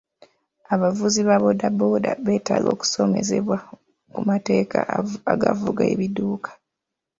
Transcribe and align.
Abavuzi 0.73 1.21
ba 1.27 1.37
booda 1.43 1.67
booda 1.77 2.11
beetaaga 2.25 2.67
okusomesebwa 2.75 3.57
ku 4.13 4.19
mateeka 4.29 4.79
agafuga 5.33 5.81
ebidduka. 5.93 6.49